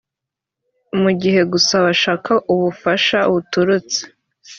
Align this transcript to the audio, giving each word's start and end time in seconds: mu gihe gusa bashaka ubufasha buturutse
mu 1.01 1.11
gihe 1.21 1.41
gusa 1.51 1.75
bashaka 1.85 2.31
ubufasha 2.53 3.19
buturutse 3.31 3.99